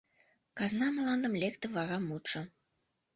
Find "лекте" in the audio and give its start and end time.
1.41-1.67